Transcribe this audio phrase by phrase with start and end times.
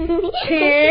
[0.48, 0.90] 耶！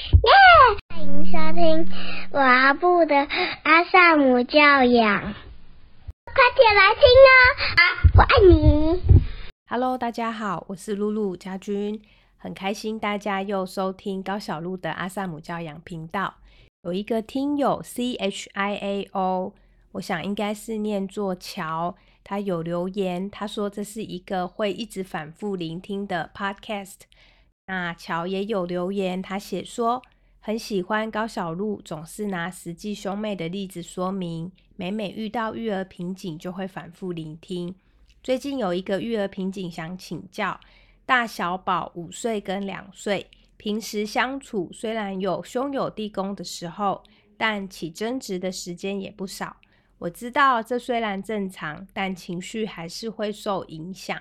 [0.89, 1.89] 欢迎收听
[2.31, 3.15] 我阿布的
[3.63, 5.33] 阿萨姆教养，
[6.25, 7.31] 快点来听哦！
[7.75, 7.81] 啊，
[8.15, 9.01] 我爱你。
[9.67, 11.99] Hello，大家好，我是露露家君，
[12.37, 16.35] 很开心大家又收听高小露的阿萨姆教养频道。
[16.83, 19.53] 有一个听友 C H I A O，
[19.93, 26.99] 我想应该是念作乔，他有留言，他说这是一个会一直反复聆听的 Podcast。
[27.69, 30.01] 那乔也有留言，他写说
[30.39, 37.75] 很喜欢高小璐，总是拿实际兄妹的例子说明，每每遇到育儿瓶颈就会反复聆听。
[38.23, 40.59] 最近有一个育儿瓶颈想请教，
[41.05, 47.03] 大小宝五岁跟两岁，平时相处虽然有兄友弟恭的时候，
[47.37, 49.57] 但起争执的时间也不少。
[49.99, 54.19] 我知道这虽然正常，但情绪还是会受影响。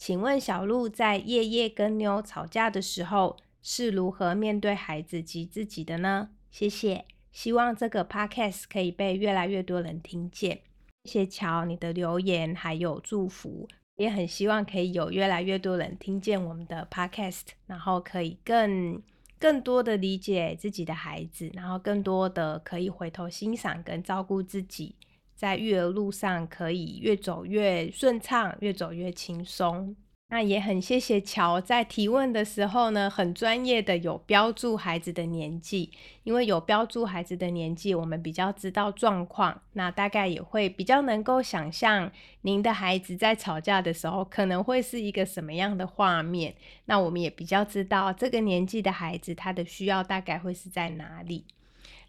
[0.00, 6.30] 请问小鹿在夜夜跟妞吵架的时候是如何面对孩子及自己的呢？
[6.50, 10.62] 谢谢，希望这个 podcast 可以被越来越多人听见。
[11.04, 19.02] 谢谢乔你的留言还有祝福，也很希望可以有越来越多人听见我们的 podcast，然后可以更
[19.38, 24.94] 更多的理解自己的孩子，然后更多的可以回头欣赏跟照顾自己。
[25.40, 29.96] 在育儿路上可以越走越顺畅，越走越轻松。
[30.28, 35.90] 那也很谢谢乔在提问的时候呢，很专业的有标注孩子的年纪，
[36.24, 46.54] 因为有标注孩子的年纪，我们比较知道状况，那大概也会比较能够想象您的孩子在吵架的时候可能会是一个什么样的画面。
[46.84, 51.46] 那我们也比较知道这个年纪的孩子他的需要大概会是在哪里。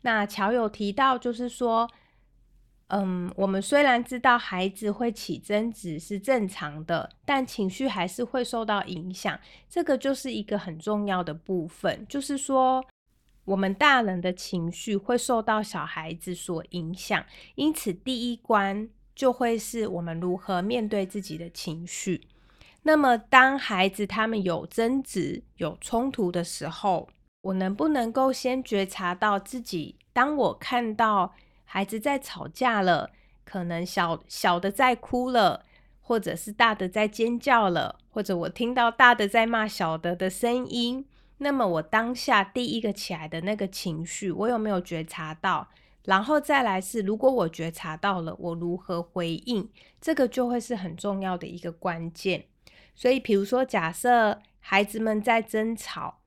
[0.02, 1.90] 那乔有提到就是说。
[2.94, 9.39] 嗯，我们虽然知道孩子会起争执是正常的，但情绪还是会受到影响。
[9.70, 12.84] 这个就是一个很重要的部分，就是说
[13.45, 17.25] 我们大人的情绪会受到小孩子所影响。
[17.56, 22.28] 因此，第一关就会是我们如何面对自己的情绪。
[22.84, 27.08] 那么，当孩子他们有争执、有冲突的时候，
[27.44, 29.96] 我能不能够先觉察到自己？
[30.12, 31.34] 当我看到。
[31.74, 33.12] 孩子在吵架了，
[33.46, 35.64] 可能小小的在哭了，
[36.02, 41.06] 或者是大的在尖叫了，或者我听到大的在骂小的的声音。
[41.38, 45.70] 那么我当下第一个起来的那个情绪，我有没有觉察到？
[46.04, 49.70] 然后再来是，如果我觉察到了，我如何回应？
[50.02, 52.48] 这个就会是很重要的一个关键。
[52.94, 56.18] 所以，比如说，假设孩子们在争吵。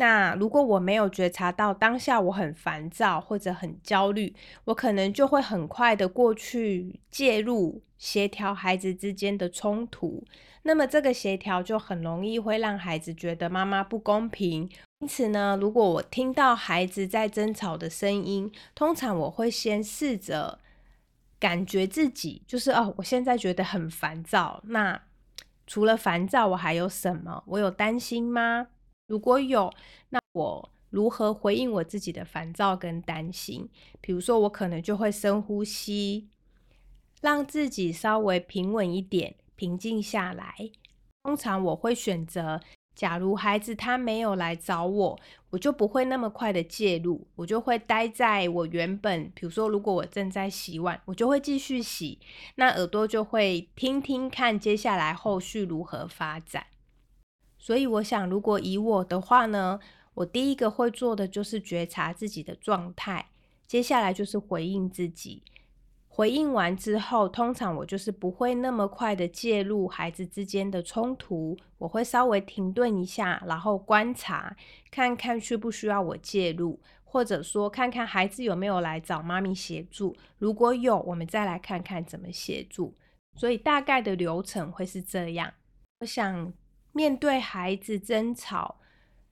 [0.00, 4.34] 那如果我没有觉察到当下我很烦躁或者很焦虑，
[4.64, 10.24] 我可能就会很快的过去介入协调孩子之间的冲突。
[10.62, 14.70] 那么这个协调就很容易会让孩子觉得妈妈不公平。
[15.00, 20.58] 因此呢，如果我听到孩子在争吵的声音，通常我会先试着
[21.38, 24.62] 感觉自己就是哦，我现在觉得很烦躁。
[24.64, 25.02] 那
[25.66, 27.42] 除了烦躁，我还有什么？
[27.46, 28.68] 我有担心吗？
[29.10, 29.74] 如果有，
[30.10, 33.68] 那我如何回应我自己的烦躁跟担心？
[34.00, 36.28] 比如说，我可能就会深呼吸，
[37.20, 40.54] 让自己稍微平稳一点，平静下来。
[41.24, 42.60] 通常我会选择，
[42.94, 45.18] 假如孩子他没有来找我，
[45.50, 52.20] 我就不会那么快的介入，我就会待在我原本，比如说，如果我正在洗碗，我就会继续洗，
[52.54, 56.66] 那耳朵就会听听看接下来后续如何发展。
[57.62, 59.78] 所以我想，如果以我的话呢，
[60.14, 63.26] 我第一个会做的就是觉察自己的状态，
[63.66, 65.42] 接下来就是回应自己。
[66.08, 74.56] 回应完之后，通常我就是不会那么快的介入孩子之间的冲突，我会稍微停顿一下，然后观察，
[74.90, 80.16] 看看需不需要我介入，或者说看看孩子有没有来找妈咪协助。
[80.38, 82.96] 如果有，我们再来看看怎么协助。
[83.36, 85.52] 所以大概的流程会是这样。
[86.00, 86.52] 我想。
[86.92, 88.80] 面对孩子争吵，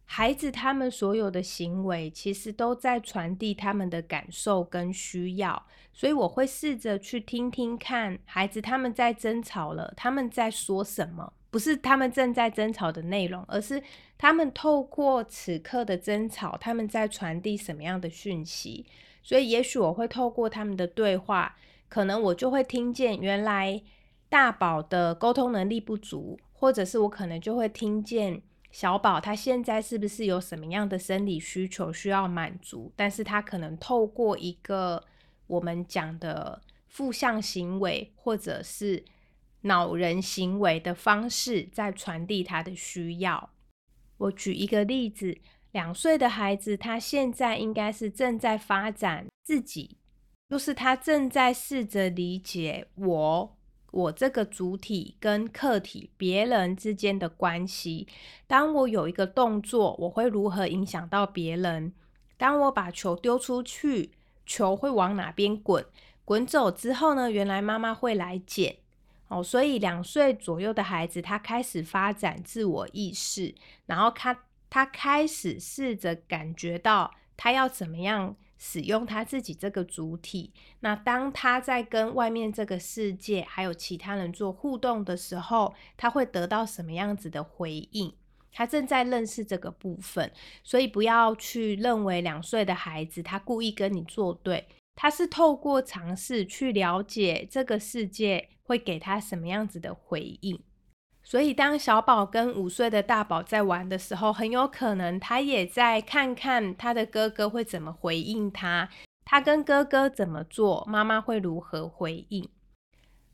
[0.05, 11.33] 孩子他们所有的行为其实都在传递他们的感受跟需要，所以我会试着去听听看孩子他们在争吵了，他们在说什么？
[11.51, 13.83] 不是他们正在争吵的内容，而是
[14.19, 18.85] 他们透过此刻的争吵，他们在传递什么样的讯息？
[19.23, 21.57] 所以也许我会透过他们的对话，
[21.89, 23.83] 可能我就会听见原来
[24.29, 26.39] 大宝的沟通能力不足。
[26.61, 28.43] 或者是我可能就会听见
[28.73, 35.05] 小宝他现在是不是有什么样的生理需求需要满足，但是他可能透过一个
[35.47, 39.05] 我们讲的负向行为或者是
[39.61, 43.51] 恼人行为的方式在传递他的需要。
[44.17, 45.39] 我举一个例子，
[45.71, 49.97] 两岁的孩子，他现在应该是正在发展自己，
[50.51, 53.58] 就是他正在试着理解我。
[53.91, 58.07] 我这个主体跟客体、别人之间的关系，
[58.47, 61.93] 当我有一个动作，我会如何影响到别人？
[62.37, 64.13] 当我把球丢出去，
[64.45, 65.85] 球会往哪边滚？
[66.25, 67.31] 滚走之后呢？
[67.31, 68.77] 原来妈妈会来捡
[69.29, 69.43] 哦。
[69.43, 73.55] 所以两岁左右的孩子，他开始发展自我意识，
[73.87, 78.37] 然后他他开始试着感觉到他要怎么样。
[78.59, 88.13] 使用他自己这个主体，那当他在跟外面这个世界还有其他人做互动的时候，他会得到什么样子的回应？
[88.51, 90.33] 他正在认识这个部分，
[90.65, 94.67] 所以不要去认为两岁的孩子他故意跟你作对，
[94.97, 100.61] 他是透过尝试去了解这个世界会给他什么样子的回应。
[101.31, 108.89] 所以，当小宝跟五岁的大宝在玩的时候，很有可能他也在看看他的哥哥会怎么回应他，
[109.27, 112.49] 他跟哥哥怎么做，妈妈会如何回应。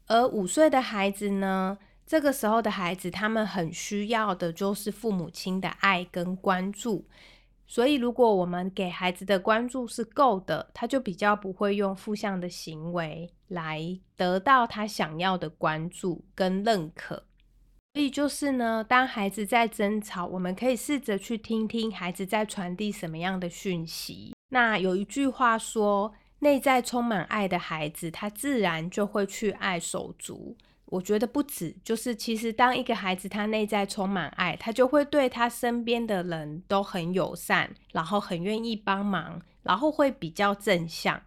[0.09, 1.79] 而五岁的孩子呢？
[2.05, 7.07] 这个时候的孩子，他们很需要的就是父母亲的爱跟关注。
[7.65, 13.81] 所以，如果我们给孩子的关注是够的，他就比较不会用负向的行为来
[14.17, 17.23] 得到他想要的关注跟认可。
[17.95, 24.35] 所以就是呢，当孩子在争吵，我们可以试着去听听孩子在传递什么样的讯息。
[24.49, 30.57] 那有一句话说，内在充满爱的孩子，他自然就会去爱手足。
[30.87, 41.23] 我觉得不止，就是其实当一个孩子他内在充满爱，他就会对他身边的人都很友善，然后很愿意帮忙，然后会比较正向。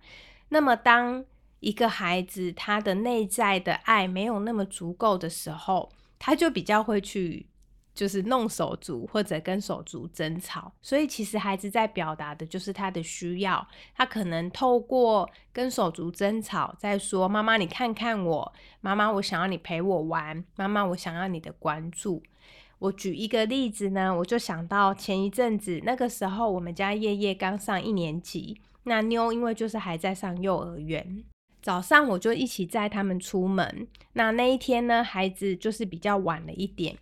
[0.49, 1.23] 那么当
[1.61, 7.47] 一个孩子他的内在的爱没有那么足够的时候，他就比较会去，
[7.93, 13.67] 就是弄手足或者跟手足争吵，所以其实孩子在表达的就是他的需要。
[13.95, 22.21] 他可能透过跟手足争吵，在说：“妈妈，你看看我，妈妈，我想要你陪我玩，妈妈，我想要你的关注。”
[22.79, 31.23] 我举一个例子呢，我就想到前一阵子那个时候，我们家叶叶刚上一年级，那妞因为就是还在上幼儿园。
[31.67, 33.89] 早上我就一起载他们出门。
[34.13, 36.97] 那那一天呢，孩子就是比较晚了一点，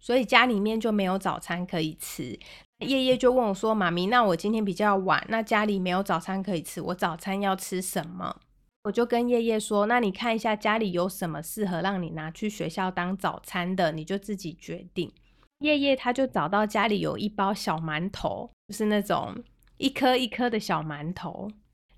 [0.00, 2.38] 所以家里面就没有早餐可以吃。
[2.78, 8.34] 夜夜就问我说：“妈咪，那我今天比较晚，那家里没有早餐可以吃，我早餐要吃什么？”
[8.84, 15.12] 我就跟夜夜说：“那你看一下家里有什么适合让你拿去学校当早餐的，你就自己决定。”
[15.60, 19.36] 夜夜他就找到家里有一包小馒头，就是那种
[19.76, 21.50] 一颗一颗的小馒头。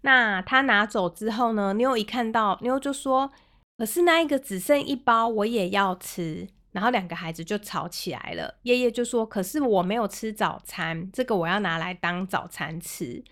[0.02, 1.74] 那他拿走之后呢？
[1.74, 3.32] 妞一看到妞就说
[3.78, 8.54] ：“可是那一个只剩一包，我也要吃。”然后两个孩子就吵起来了。
[8.62, 13.22] 叶叶就说：“可是我没有吃早餐，这个我要拿来当早餐吃。”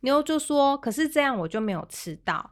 [0.00, 2.50] 妞就说：“可是这样我就没有吃到。”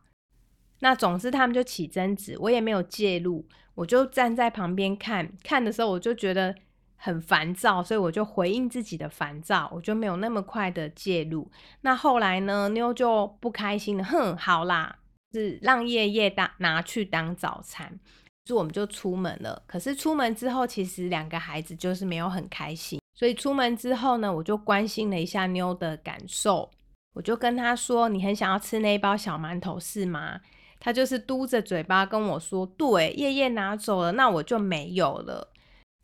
[0.81, 5.33] 那总之他们就起争执，我也没有介入，我就站在旁边看。
[5.43, 6.55] 看的时候我就觉得。
[7.01, 11.49] 很烦躁，所以我就回应自己的烦躁，我就没有那么快的介入。
[11.83, 14.99] 那后来呢，妞就不开心了，哼，好啦，
[15.33, 17.99] 是让夜夜当拿去当早餐，
[18.45, 19.63] 就我们就出门了。
[19.67, 23.01] 可是出门之后，其实两个孩子就是没有很开心。
[23.15, 26.71] 所以出门之后呢，我就关心了一下妞的感受，
[27.15, 30.41] 我就跟他说：“你很想要吃那一包小馒头是吗？”
[30.81, 35.53] 他就是嘟着嘴巴跟我说：“对，夜夜拿走了，那我就没有了。”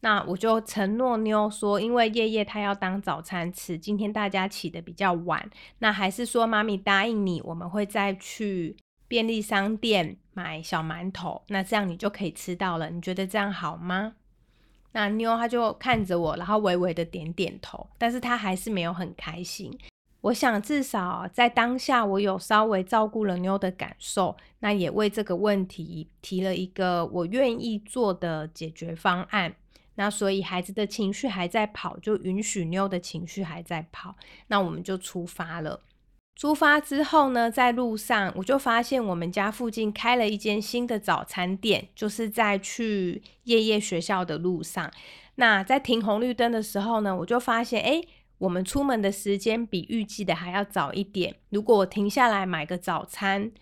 [0.04, 8.76] 那我就承诺妞说，因为夜夜他要当早餐吃，今天大家起的比较晚，那还是说妈咪答应你，我们会再去
[9.08, 12.90] 便利商店买小馒头，那这样你就可以吃到了。
[12.90, 14.16] 你觉得这样好吗？
[14.92, 19.75] 那妞她就看着我，然后微微的点点头，但是她还是没有很开心。
[20.20, 29.54] 我想至少在当下，我有稍微照顾了妞的感受，那也为这个问题提了一个我愿意做的解决方案。
[29.97, 34.17] 那所以孩子的情绪还在跑，就允许妞的情绪还在跑。
[34.49, 35.81] 那我们就出发了。
[36.37, 44.91] 出发之后呢，在路上我就发现我们家附近开了一间新的早餐店，就是在去夜夜学校的路上。
[45.37, 48.03] 那在停红绿灯的时候呢，我就发现，哎，
[48.39, 51.37] 我们出门的时间比预计的还要早一点。
[51.51, 53.53] 如果我停下来买个早餐，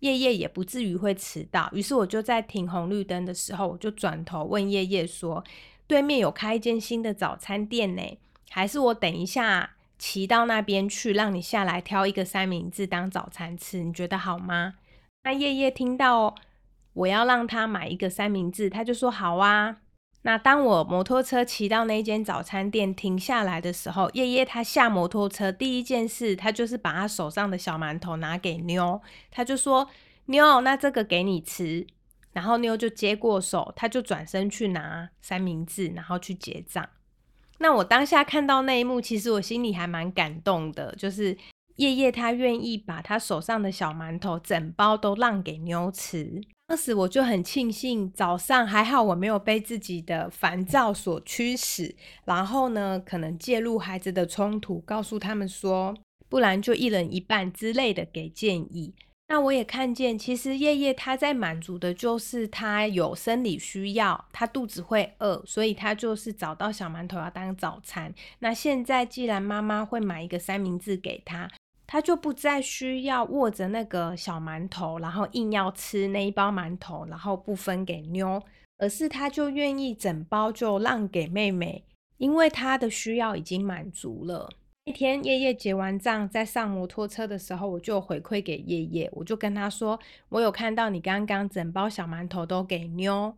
[0.00, 1.70] 夜夜也不至于会迟到。
[1.72, 5.42] 于是我就在停红绿灯的时候，我就转头问夜夜说。
[5.90, 8.16] 对面有开一间新的早餐店呢，
[8.48, 14.74] 还是我等一下骑到那边去，让你下来挑一个三明治当早餐吃，你觉得好吗？
[15.24, 16.36] 那夜夜听到
[16.92, 19.78] 我要让他买一个三明治，他就说好啊。
[20.22, 29.00] 那当我摩托车骑到那间早餐店停下来的时候，夜夜他下摩托车第一件事，他就是把他手上的小馒头拿给妞，
[29.32, 29.88] 他就说
[30.26, 31.84] ：“妞，那这个给你吃。”
[32.32, 36.88] 然后妞就接过手，他就转身去拿三明治，然后去结账。
[37.58, 41.36] 那我当下看到那一幕，其实我心里还蛮感动的，就是
[41.76, 46.40] 叶叶他愿意把他手上的小馒头整包都让给妞吃。
[46.66, 55.92] 当时我就很庆幸，早上还好我没有被自己的烦躁所驱使，然后呢，可能介入孩子的冲突，告诉他们说，
[56.28, 58.94] 不然就一人一半之类的给建议。
[59.30, 68.12] 那我也看见，其实夜夜他在满足的就是他有生理需要，他肚子会饿，所以他就是找到小馒头要当早餐。
[68.40, 71.48] 那现在既然妈妈会买一个三明治给他。
[71.86, 78.40] 他就不再需要握着那个小馒头，然后硬要吃那一包馒头，然后不分给妞，
[78.78, 81.84] 而是他就愿意整包就让给妹妹，
[82.18, 84.48] 因为他的需要已经满足了。
[84.84, 93.36] 一天，叶叶结完账，在上摩托车的时候，我就回馈给叶叶，我就跟他说：“我有看到你刚刚整包小馒头都给妞。”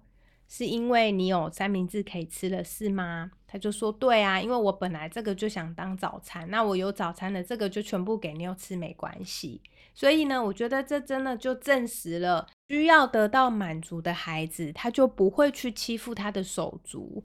[0.48, 3.32] 是因为你有三明治可以吃了，是吗？
[3.46, 9.60] 他就说：“对啊，因为我本来这个就想当早餐，那我有早餐的这个就全部给妞吃没关系。
[9.94, 17.22] 所以呢，我觉得这真的就证实了，需要得到满足的孩子，他就不会去欺负他的手足。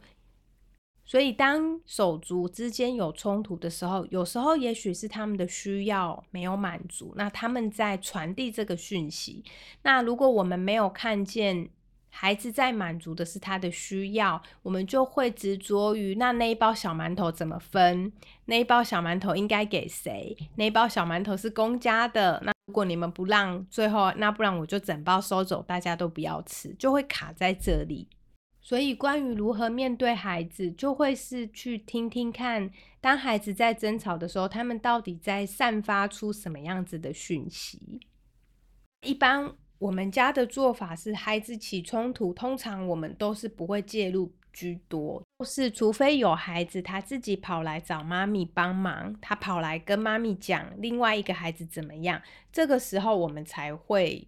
[1.07, 9.43] 所以当手足之间有冲突的时候，有时候也许是他们的需要没有满足，那他们在传递这个讯息。
[9.83, 11.69] 那如果我们没有看见，
[12.09, 18.11] 孩子在满足的是他的需要，我们就会执着于那那一包小馒头怎么分，
[18.45, 20.35] 那一包小馒头应该给谁？
[20.55, 28.09] 那一包小馒头是公家的，那如果你们不让，最后那不然我就整包收走，大家都不要吃，就会卡在这里。
[28.67, 32.69] 所以关于如何面对孩子，就会是去听听看，
[32.99, 38.01] 当孩子在争吵的时候，他们到底在散发出什么样子的讯息？
[39.03, 39.55] 一般。
[39.79, 52.19] 我们家的做法是，孩子起冲突，通常我们都是不会介入居多，就是除非有孩子他自己跑来找妈咪帮忙，他跑来跟妈咪讲另外一个孩子怎么样，
[52.51, 54.27] 这个时候我们才会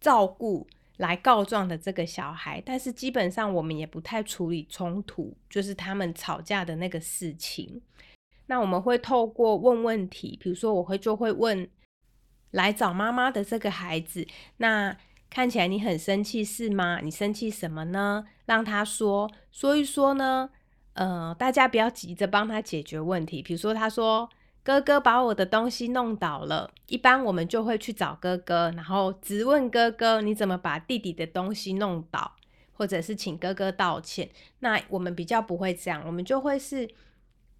[0.00, 2.62] 照顾来告状的这个小孩。
[2.64, 7.80] 但是基本上我们也不太处理冲突，就是他们吵架的那个事情。
[8.46, 11.68] 那我们会透过问问题，比如说我会就会问。
[12.54, 14.24] 来找妈妈的这个孩子，
[14.58, 14.96] 那
[15.28, 17.00] 看起来你很生气是吗？
[17.02, 18.24] 你生气什么呢？
[18.46, 20.50] 让他说说一说呢。
[20.92, 23.42] 呃，大家不要急着帮他解决问题。
[23.42, 24.30] 比如说，他说
[24.64, 32.34] 哥哥把我的东西弄倒了，一般我们就会去找哥哥，然后直问哥哥你怎么把弟弟的东西弄倒，
[32.72, 34.30] 或者是请哥哥道歉。
[34.58, 36.90] 那我们比较不会这样，我们就会是。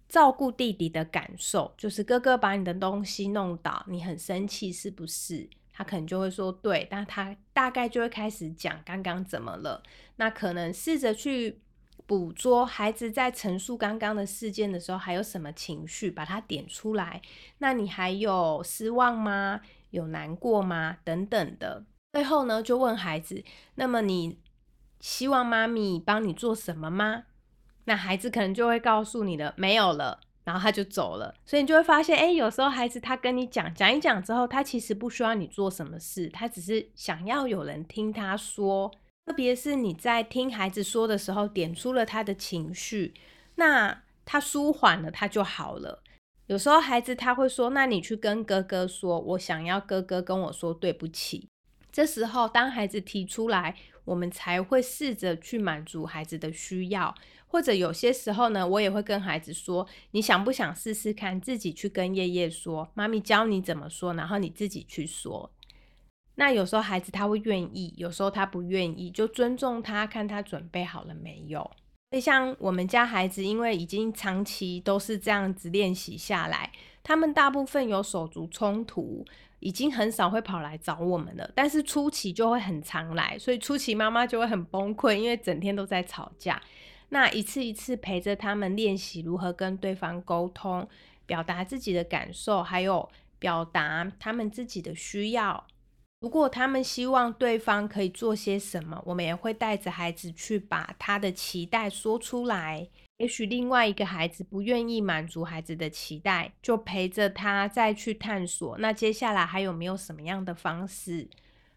[0.07, 5.49] 照顾弟弟的感受，就是哥哥把你的东西弄倒，你很生气是不是？
[5.73, 9.81] 他可能就会说对，但他大概就会开始讲刚刚怎么了。
[10.17, 11.59] 那可能试着去
[12.07, 17.21] 捕捉孩子在陈述刚刚的事件的时候，还有什么情绪，把它点出来。
[17.57, 19.61] 那你还有失望吗？
[19.89, 20.97] 有难过吗？
[21.03, 21.83] 等等的。
[22.13, 23.43] 最后呢，就问孩子：
[23.75, 24.37] 那么你
[24.99, 27.23] 希望妈咪帮你做什么吗？
[27.85, 31.33] 那孩子可能就会告诉你的没有了，然后他就走了。
[31.43, 38.91] 所以你就会发现，哎，有时候孩子他跟你讲讲一讲之后，他其实不需要你做什么事，他只是想要有人听他说。
[39.25, 43.13] 特别是你在听孩子说的时候，点出了他的情绪，
[43.55, 46.03] 那他舒缓了，他就好了。
[46.45, 51.49] 有时候孩子他会说：“那你去跟哥哥说，我想要哥哥跟我说对不起。”
[51.91, 57.15] 这时候，当孩子提出来，我们才会试着去满足孩子的需要。
[57.47, 65.51] 或者有些时候呢，我也会跟孩子说：“你想不想试试看，自己去跟叶叶说，妈咪教你怎么说，然后你自己去说。”
[66.35, 71.59] 那有时候孩子他会愿意，有时候他不愿意，就尊重他，看他准备好了没有。
[72.11, 76.71] 所以像我们家孩子，因为已经长期都是这样子练习下来，
[77.03, 79.25] 他们大部分有手足冲突，
[79.59, 81.49] 已经很少会跑来找我们了。
[81.55, 86.61] 但是初期就会很常来，所以初期妈妈就会很崩溃，因为整天都在吵架。
[87.09, 90.87] 那一次一次陪着他们练习如何跟对方沟通，
[91.25, 95.65] 表达自己的感受，还有表达他们自己的需要。
[96.25, 102.89] 如果他们希望对方可以做些什么，我们也会带着孩子去把他的期待说出来。
[103.17, 108.75] 也许另外一个孩子不愿意满足孩子的期待，就陪着他再去探索。
[108.79, 111.29] 那接下来还有没有什么样的方式？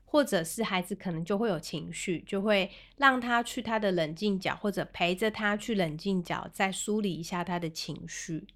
[0.07, 8.47] 或者是孩子可能就会有情绪，就会让他去他的冷静角，或者陪着他去冷静角，再梳理一下他的情绪，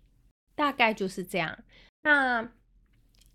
[0.55, 1.59] 大概就是这样。
[2.05, 2.51] 那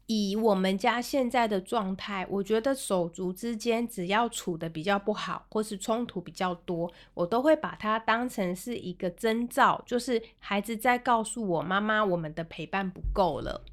[0.08, 13.64] 以我们家现在的状态，我觉得手足之间只要处的比较不好，或是冲突比较多，我都会把它当成是一个征兆，就是孩子在告诉我妈妈，我们的陪伴不够了。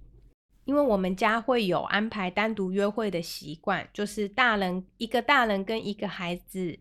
[0.64, 6.78] 因为我们家会有安排单独约会的习惯，就是大人一个大人跟一个孩子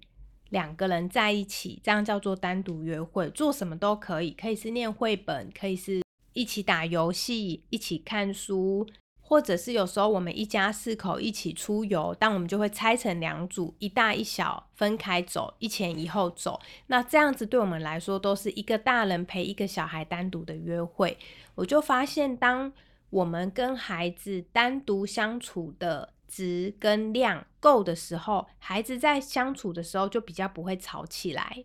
[0.49, 8.87] 两个人在一起，这样叫做单独约会，做什么都可以，可以是念绘本，可以是一起打游戏，一起看书，
[9.23, 16.61] 或者是有时候我们一家四口一起出游，但我们就会拆成两组，一大一小分开走，一前一后走。
[16.87, 21.17] 那这样子对我们来说都是一个大人陪一个小孩单独的约会。
[21.55, 22.71] 我就发现当。
[23.13, 31.63] 我们跟孩子单独相处的值跟量够的时候，孩子在相处的时候就比较不会吵起来。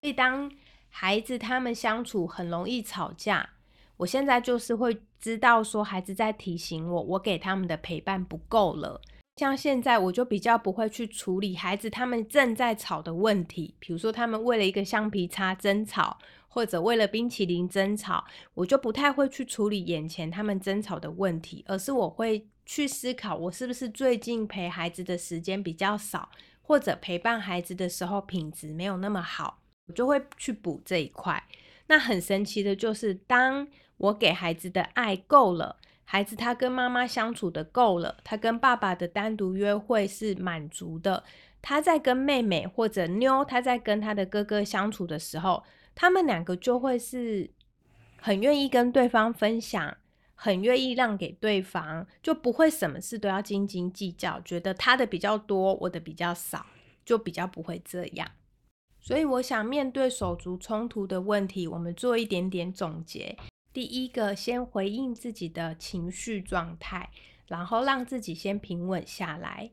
[0.00, 0.48] 所以当
[0.88, 3.53] 孩子他们相处很容易吵架，
[3.96, 9.00] 我现在就是会知道说孩子在提醒我，我给他们的陪伴不够了。
[9.36, 16.18] 像现在我就比较不会去处理孩子他们正在吵的问题，比如说他们为了一个橡皮擦争吵。
[16.46, 18.24] 或者为了冰淇淋争吵，
[18.54, 26.30] 我就不太会去处理眼前他们争吵的问题，而是我会去思考，我是不是最近陪孩子的时间比较少，
[26.62, 29.58] 或者陪伴孩子的时候品质没有那么好，
[29.88, 31.42] 我就会去补这一块。
[31.88, 41.24] 那很神奇的就是，当我给孩子的爱够了，孩子他跟妈妈相处的够了，他跟爸爸的单独约会是满足的，
[41.62, 45.62] 他在跟妹妹或者妞他在跟他的哥哥相处的时候。
[45.96, 47.48] 他们两个就会是
[48.20, 49.96] 很愿意跟对方分享，
[50.34, 56.66] 很愿意让给对方，就不会什么事都要斤斤计较，觉得他的比较多，我的比较少，
[57.04, 58.28] 就比较不会这样。
[59.00, 63.38] 所以我想面对手足冲突的问题，我们做一点点总结。
[63.74, 67.10] 第一个，先回应自己的情绪状态，
[67.48, 69.72] 然后让自己先平稳下来。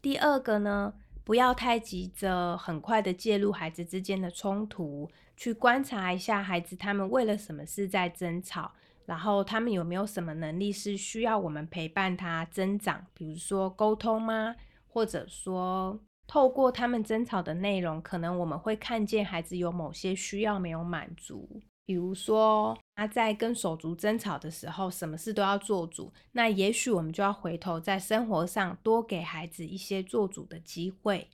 [0.00, 5.10] 第二个呢，不要太急着很快的介入孩子之间的冲突。
[5.36, 8.70] 去观察一下孩子，他们为了什么事在争吵，
[9.06, 13.04] 然后他们有没有什么能力是需要我们陪伴他增长？
[13.12, 14.54] 比如说沟通吗？
[14.86, 21.60] 或者说透过他们争吵的内容，可能我们会看见孩子有某些需要没有满足。
[21.92, 31.28] 比如说他在跟手足争吵的时候，什么事都要做主，那也许我们就要回头在生活上多给孩子一些做主的机会。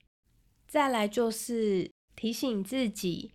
[0.66, 3.30] 再来就是提醒自己。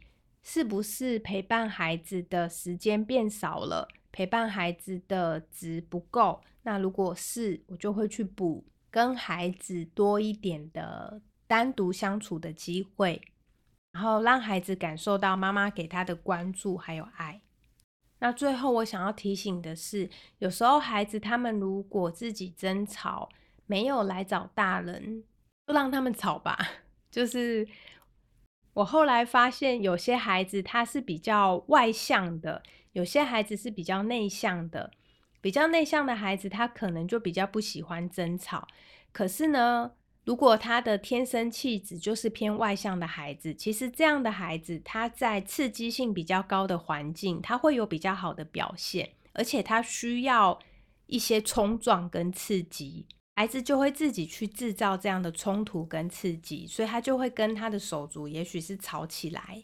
[0.45, 3.87] 是不是陪伴孩子的时间变少了？
[4.11, 6.41] 陪伴孩子的值不够？
[6.63, 13.21] 那如果是，我就会去补跟孩子多一点的单独相处的机会，
[13.93, 17.39] 然后让孩子感受到妈妈给他的关注还有爱。
[18.19, 23.29] 那最后我想要提醒的是，有时候孩子他们如果自己争吵，
[23.65, 25.23] 没有来找大人，
[25.65, 26.57] 就让他们吵吧，
[27.09, 27.67] 就是。
[28.75, 34.89] 我后来发现，有些孩子他是比较外向的，有些孩子是比较内向的。
[35.39, 38.67] 比较内向的孩子，他可能就比较不喜欢争吵。
[39.11, 39.91] 可是呢，
[40.25, 50.57] 如果他的天生气质就是偏外向的孩子，其实这样的孩子，他在刺激性比较高的环境，他会有比较好的表现，而且他需要
[51.07, 53.05] 一些冲撞跟刺激。
[53.35, 59.63] 孩子就会自己去制造这样的冲突跟刺激，所以他就会跟他的手足也许是吵起来。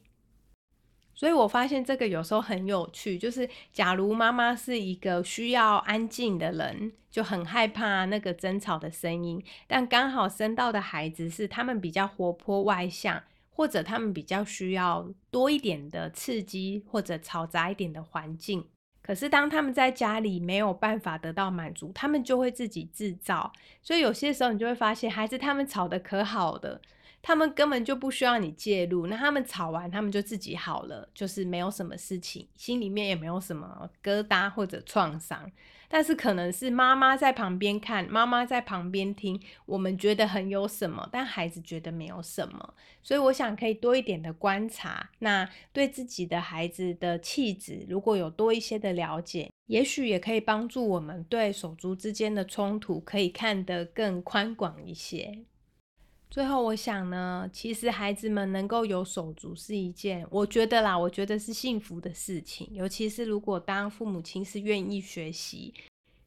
[1.20, 18.66] 所以我发现这个有时候很有趣，就是假如妈妈是一个需要安静的人，就很害怕那个争吵的声音，但刚好生到的孩子是他们比较活泼外向，或者他们比较需要多一点的刺激或者嘈杂一点的环境。
[19.02, 23.52] 可是当他们在家里没有办法得到满足，他们就会自己制造。
[23.82, 26.80] 所以有些时候你就会发现，孩子他们吵得可好的，
[27.22, 29.08] 他们根本就不需要你介入。
[29.08, 35.52] 那他们吵完，他们就自己好了，就是没有什么事情，心里面也没有什么疙瘩或者创伤。
[35.92, 42.76] 但是可能是妈妈在旁边看，妈妈在旁边听，我们觉得很有什么，但孩子觉得没有什么。
[43.02, 55.40] 所以我想可以多一点的观察，那对自己的孩子的气质如果有多一些的了解，也许也可以帮助我们对手足之间的冲突可以看得更宽广一些。
[56.30, 62.70] 最后，我想呢，其实孩子们能够有手足是一件，我觉得啦，我觉得是幸福的事情。
[62.72, 65.74] 尤其是如果当父母亲是愿意学习，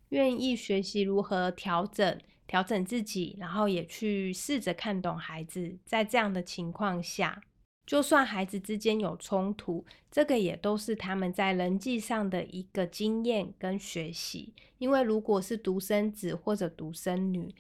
[0.09, 5.79] 愿意学习如何调整、调整自己，然后也去试着看懂孩子。
[5.85, 7.41] 在这样的情况下，
[7.87, 14.53] 就算孩子之间有冲突，这个也都是他们在人际上的一个经验跟学习。
[14.79, 17.55] 因为如果是独生子或者独生女，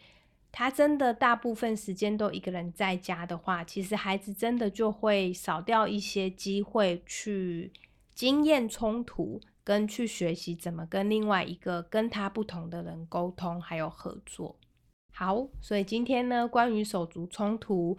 [0.52, 7.72] 他真的大部分时间都一个人在家的话，其实孩子真的就会少掉一些机会去
[8.14, 14.54] 经验冲突，跟去学习怎么跟另外一个跟他不同的人沟通还有合作。
[15.14, 17.96] 好，所以今天呢，关于手足冲突，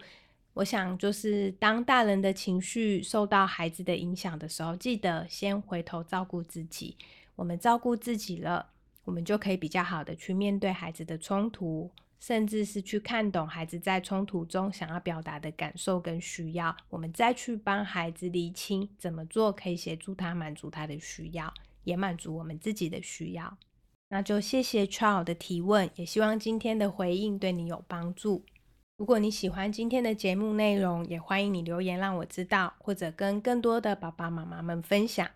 [0.52, 6.96] 我想就是当大人的情绪受到孩子的影响的时候，记得先回头照顾自己。
[7.34, 8.70] 我们照顾自己了，
[9.04, 11.90] 我们就可以比较好的去面对孩子的冲突。
[12.20, 21.52] 甚至是去看懂孩子在冲突中想要表达的感受跟需要，我们再去帮孩子理清怎么做可以协助他满足他的需要，
[21.84, 23.58] 也满足我们自己的需要。
[24.08, 28.44] 那就谢谢 Charles 的提问，也希望今天的回应对你有帮助。
[28.96, 35.28] 如果你喜欢今天的节目内容，也欢迎你留言让我知道，或者跟更多的爸爸妈妈们分享。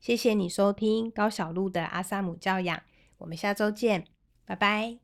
[0.00, 2.82] 谢谢你收听高小鹿的阿萨姆教养，
[3.18, 4.04] 我们下周见，
[4.44, 5.03] 拜拜。